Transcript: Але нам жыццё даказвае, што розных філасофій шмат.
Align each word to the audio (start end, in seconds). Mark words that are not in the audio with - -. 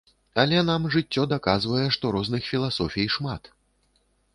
Але 0.43 0.63
нам 0.69 0.87
жыццё 0.95 1.27
даказвае, 1.35 1.85
што 1.99 2.05
розных 2.19 2.51
філасофій 2.51 3.11
шмат. 3.19 3.57